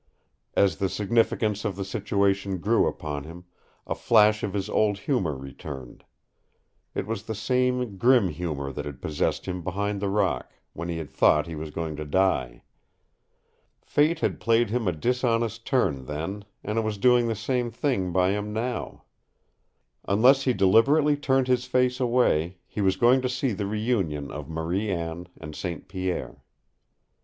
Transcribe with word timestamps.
As 0.55 0.77
the 0.77 0.89
significance 0.89 1.63
of 1.63 1.75
the 1.75 1.85
situation 1.85 2.57
grew 2.57 2.87
upon 2.87 3.23
him, 3.23 3.43
a 3.85 3.93
flash 3.93 4.41
of 4.41 4.53
his 4.55 4.67
old 4.67 4.97
humor 4.97 5.37
returned. 5.37 6.03
It 6.95 7.05
was 7.05 7.21
the 7.21 7.35
same 7.35 7.97
grim 7.97 8.29
humor 8.29 8.71
that 8.71 8.85
had 8.85 8.99
possessed 8.99 9.45
him 9.45 9.61
behind 9.63 10.01
the 10.01 10.09
rock, 10.09 10.53
when 10.73 10.89
he 10.89 10.97
had 10.97 11.11
thought 11.11 11.45
he 11.45 11.55
was 11.55 11.69
going 11.69 11.95
to 11.97 12.03
die. 12.05 12.63
Fate 13.83 14.21
had 14.21 14.39
played 14.39 14.71
him 14.71 14.87
a 14.87 14.91
dishonest 14.91 15.67
turn 15.67 16.05
then, 16.05 16.45
and 16.63 16.79
it 16.79 16.83
was 16.83 16.97
doing 16.97 17.27
the 17.27 17.35
same 17.35 17.69
thing 17.69 18.11
by 18.11 18.31
him 18.31 18.51
now. 18.51 19.03
Unless 20.07 20.45
he 20.45 20.53
deliberately 20.53 21.15
turned 21.15 21.47
his 21.47 21.65
face 21.65 21.99
away, 21.99 22.57
he 22.65 22.81
was 22.81 22.95
going 22.95 23.21
to 23.21 23.29
see 23.29 23.51
the 23.51 23.67
reunion 23.67 24.31
of 24.31 24.49
Marie 24.49 24.89
Anne 24.89 25.27
and 25.39 25.55
St. 25.55 25.87
Pierre. 25.87 26.41